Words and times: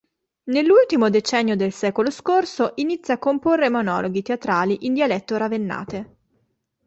Nell'ultimo 0.45 1.11
decennio 1.11 1.55
del 1.55 1.71
secolo 1.71 2.09
scorso 2.09 2.71
inizia 2.77 3.13
a 3.13 3.17
comporre 3.19 3.69
monologhi 3.69 4.23
teatrali 4.23 4.87
in 4.87 4.95
dialetto 4.95 5.37
ravennate. 5.37 6.15